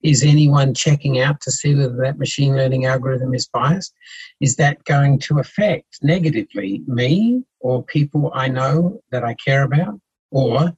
[0.03, 3.95] Is anyone checking out to see whether that machine learning algorithm is biased?
[4.41, 9.99] Is that going to affect negatively me or people I know that I care about?
[10.31, 10.77] Or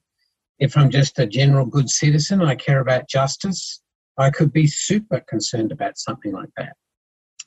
[0.58, 3.80] If I'm just a general good citizen, I care about justice,
[4.18, 6.74] I could be super concerned about something like that.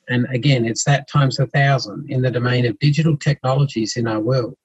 [0.08, 4.20] And again, it's that times a thousand in the domain of digital technologies in our
[4.20, 4.56] world.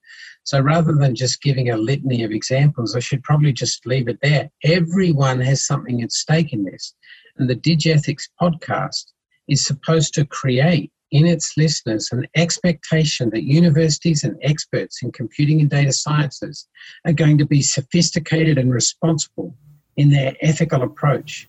[0.44, 4.18] So rather than just giving a litany of examples, I should probably just leave it
[4.22, 4.48] there.
[4.62, 6.94] Everyone has something at stake in this.
[7.36, 9.06] And the Digethics podcast
[9.48, 15.60] is supposed to create in its listeners an expectation that universities and experts in computing
[15.60, 16.66] and data sciences
[17.04, 19.54] are going to be sophisticated and responsible
[19.96, 21.48] in their ethical approach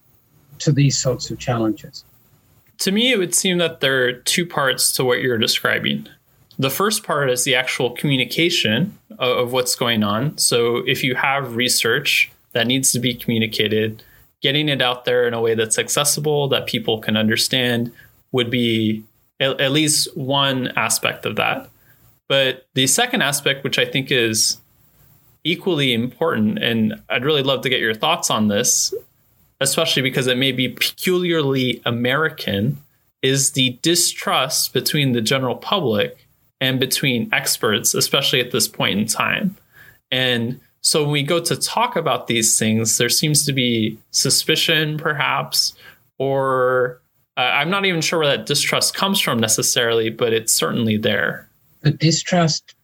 [0.60, 2.04] to these sorts of challenges.
[2.80, 6.08] To me, it would seem that there are two parts to what you're describing.
[6.60, 10.38] The first part is the actual communication of, what's going on.
[10.38, 14.04] So, if you have research that needs to be communicated,
[14.42, 17.92] getting it out there in a way that's accessible, that people can understand,
[18.32, 19.04] would be
[19.40, 21.70] at, at least one aspect of that.
[22.28, 24.58] But the second aspect, which I think is
[25.44, 28.94] equally important, and I'd really love to get your thoughts on this,
[29.62, 32.78] especially because it may be peculiarly American,
[33.22, 36.28] is the distrust between the general public
[36.60, 39.56] and between experts, especially at this point in time.
[40.12, 44.98] And so when we go to talk about these things, there seems to be suspicion,
[44.98, 45.74] perhaps,
[46.18, 47.02] or
[47.38, 51.50] uh, I'm not even sure where that distrust comes from necessarily, but it's certainly there.
[51.82, 52.76] The distrust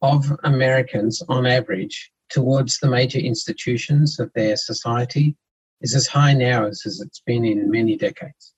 [0.00, 5.36] of Americans on average towards the major institutions of their society
[5.80, 8.54] is as high now as, as it's been in many decades.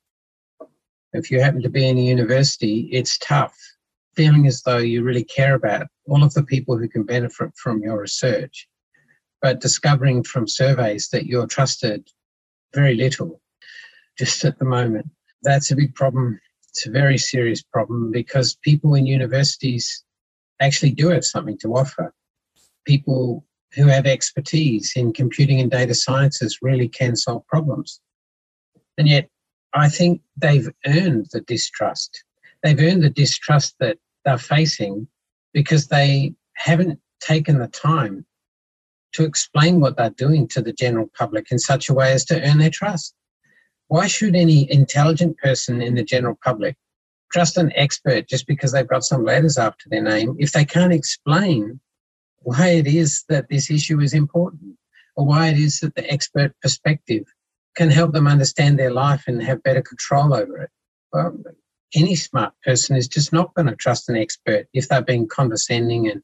[1.14, 3.56] If you happen to be in a university, it's tough,
[4.14, 7.82] feeling as though you really care about all of the people who can benefit from
[7.82, 8.68] your research,
[9.40, 12.06] but discovering from surveys that you're trusted
[12.74, 13.40] very little
[14.18, 15.08] just at the moment.
[15.42, 16.40] That's a big problem.
[16.68, 20.04] It's a very serious problem because people in universities
[20.60, 22.14] actually do have something to offer.
[22.86, 28.00] People who have expertise in computing and data sciences really can solve problems.
[28.98, 29.28] And yet,
[29.74, 32.24] I think they've earned the distrust.
[32.62, 35.08] They've earned the distrust that they're facing
[35.52, 38.26] because they haven't taken the time
[39.12, 42.42] to explain what they're doing to the general public in such a way as to
[42.42, 43.14] earn their trust.
[43.92, 46.76] Why should any intelligent person in the general public
[47.30, 50.94] trust an expert just because they've got some letters after their name if they can't
[50.94, 51.78] explain
[52.38, 54.78] why it is that this issue is important
[55.14, 57.24] or why it is that the expert perspective
[57.76, 60.70] can help them understand their life and have better control over it.
[61.12, 61.36] Well,
[61.94, 66.08] any smart person is just not going to trust an expert if they're being condescending
[66.08, 66.22] and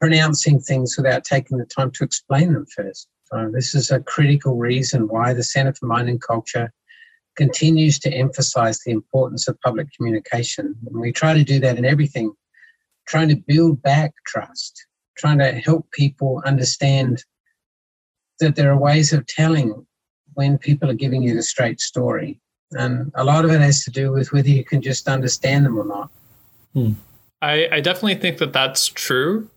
[0.00, 3.06] pronouncing things without taking the time to explain them first.
[3.24, 6.72] So this is a critical reason why the Centre for Mind and Culture
[7.36, 10.74] continues to emphasize the importance of public communication.
[10.86, 12.32] And we try to do that in everything,
[13.06, 17.24] trying to build back trust trying to help people understand
[18.40, 19.86] that there are ways of telling
[20.34, 22.38] when people are giving you the straight story.
[22.72, 25.78] And a lot of it has to do with whether you can just understand them
[25.78, 26.10] or not.
[26.74, 26.92] Hmm.
[27.40, 29.48] I, I definitely think that that's true.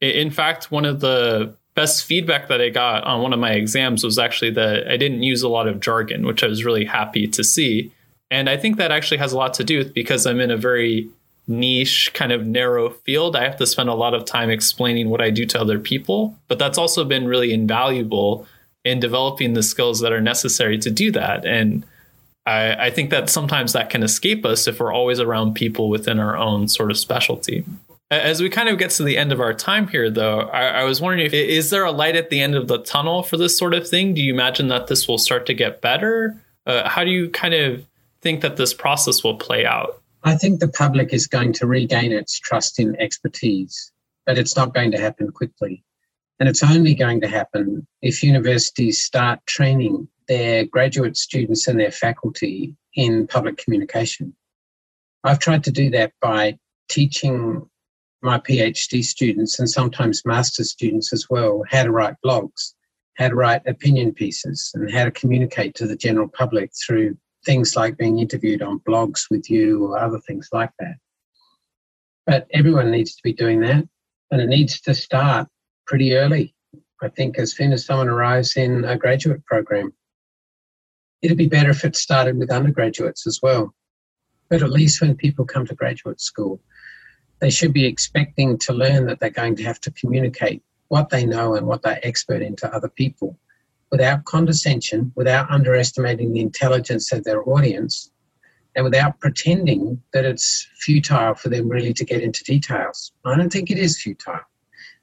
[0.00, 4.04] In fact, one of the best feedback that I got on one of my exams
[4.04, 7.26] was actually that I didn't use a lot of jargon, which I was really happy
[7.28, 7.92] to see.
[8.30, 10.56] And I think that actually has a lot to do with because I'm in a
[10.56, 11.08] very
[11.46, 15.20] niche, kind of narrow field, I have to spend a lot of time explaining what
[15.20, 16.36] I do to other people.
[16.48, 18.46] But that's also been really invaluable
[18.84, 21.44] in developing the skills that are necessary to do that.
[21.44, 21.84] And
[22.46, 26.18] I, I think that sometimes that can escape us if we're always around people within
[26.18, 27.64] our own sort of specialty.
[28.10, 30.84] As we kind of get to the end of our time here, though, I, I,
[30.84, 33.56] was wondering if is there a light at the end of the tunnel for this
[33.56, 34.14] sort of thing?
[34.14, 36.36] Do you imagine that this will start to get better?
[36.66, 37.86] Uh, how do you kind of
[38.20, 40.02] think that this process will play out?
[40.24, 43.92] I think the public is going to regain its trust in expertise,
[44.26, 45.84] but it's not going to happen quickly.
[46.40, 51.92] And it's only going to happen if universities start training their graduate students and their
[51.92, 54.34] faculty in public communication.
[55.22, 56.58] I've tried to do that by
[56.88, 57.69] teaching
[58.22, 62.74] my PhD students and sometimes master's students as well how to write blogs,
[63.16, 67.76] how to write opinion pieces, and how to communicate to the general public through things
[67.76, 70.96] like being interviewed on blogs with you or other things like that.
[72.26, 73.88] But everyone needs to be doing that,
[74.30, 75.48] and it needs to start
[75.86, 76.54] pretty early.
[77.02, 79.92] I think as soon as someone arrives in a graduate program,
[81.22, 83.74] it'd be better if it started with undergraduates as well.
[84.50, 86.60] But at least when people come to graduate school,
[87.40, 91.24] they should be expecting to learn that they're going to have to communicate what they
[91.24, 93.38] know and what they're expert in to other people
[93.90, 98.12] without condescension, without underestimating the intelligence of their audience,
[98.76, 103.12] and without pretending that it's futile for them really to get into details.
[103.24, 104.40] I don't think it is futile.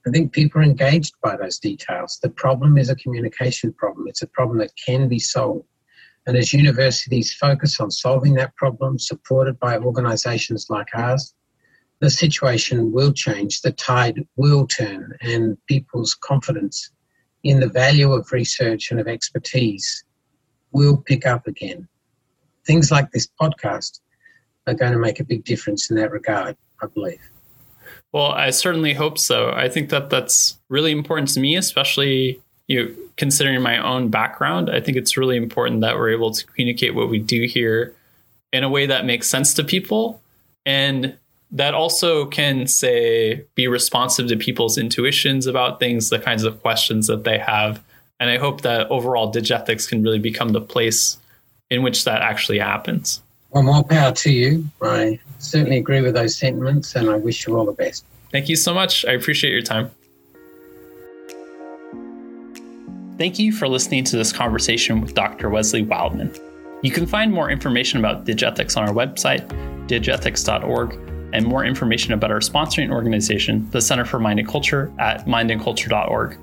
[0.05, 2.19] I think people are engaged by those details.
[2.21, 4.07] The problem is a communication problem.
[4.07, 5.67] It's a problem that can be solved.
[6.25, 11.33] And as universities focus on solving that problem, supported by organisations like ours,
[11.99, 16.91] the situation will change, the tide will turn, and people's confidence
[17.43, 20.03] in the value of research and of expertise
[20.71, 21.87] will pick up again.
[22.65, 23.99] Things like this podcast
[24.67, 27.21] are going to make a big difference in that regard, I believe.
[28.11, 29.51] Well, I certainly hope so.
[29.51, 34.69] I think that that's really important to me, especially you know, considering my own background.
[34.69, 37.95] I think it's really important that we're able to communicate what we do here
[38.51, 40.21] in a way that makes sense to people
[40.65, 41.17] and
[41.51, 47.07] that also can say be responsive to people's intuitions about things, the kinds of questions
[47.07, 47.81] that they have.
[48.19, 51.17] And I hope that overall Digethics can really become the place
[51.69, 53.21] in which that actually happens.
[53.51, 54.65] Well, more power to you.
[54.81, 58.03] I certainly agree with those sentiments and I wish you all the best.
[58.31, 59.05] Thank you so much.
[59.05, 59.91] I appreciate your time.
[63.17, 65.49] Thank you for listening to this conversation with Dr.
[65.49, 66.35] Wesley Wildman.
[66.83, 69.47] You can find more information about Digethics on our website,
[69.87, 75.25] digethics.org, and more information about our sponsoring organization, the Center for Mind and Culture, at
[75.25, 76.37] mindandculture.org.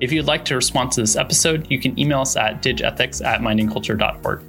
[0.00, 3.40] If you'd like to respond to this episode, you can email us at digethics at
[3.40, 4.42] mindandculture.org.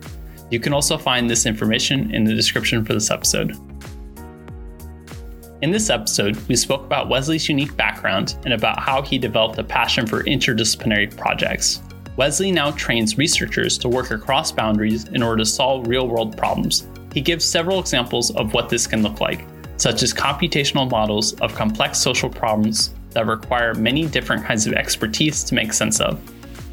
[0.49, 3.55] You can also find this information in the description for this episode.
[5.61, 9.63] In this episode, we spoke about Wesley's unique background and about how he developed a
[9.63, 11.81] passion for interdisciplinary projects.
[12.17, 16.87] Wesley now trains researchers to work across boundaries in order to solve real world problems.
[17.13, 19.45] He gives several examples of what this can look like,
[19.77, 25.43] such as computational models of complex social problems that require many different kinds of expertise
[25.43, 26.19] to make sense of.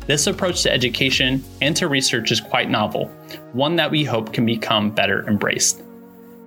[0.07, 3.07] This approach to education and to research is quite novel,
[3.53, 5.83] one that we hope can become better embraced.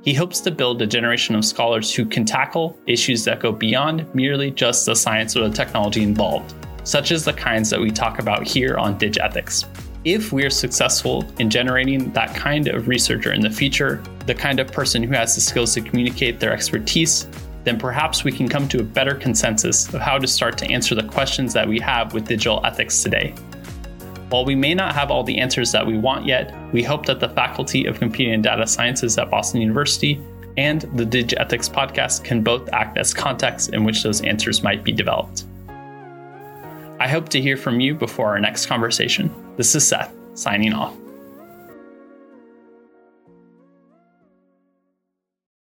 [0.03, 4.13] He hopes to build a generation of scholars who can tackle issues that go beyond
[4.13, 8.19] merely just the science or the technology involved, such as the kinds that we talk
[8.19, 9.65] about here on Digethics.
[10.05, 14.69] If we're successful in generating that kind of researcher in the future, the kind of
[14.69, 17.25] person who has the skills to communicate their expertise,
[17.63, 20.93] then perhaps we can come to a better consensus of how to start to answer
[20.93, 23.33] the questions that we have with digital ethics today.
[24.27, 27.21] While we may not have all the answers that we want yet, we hope that
[27.21, 30.21] the Faculty of Computing and Data Sciences at Boston University
[30.57, 34.91] and the Digethics podcast can both act as contexts in which those answers might be
[34.91, 35.45] developed.
[36.99, 39.33] I hope to hear from you before our next conversation.
[39.57, 40.95] This is Seth, signing off.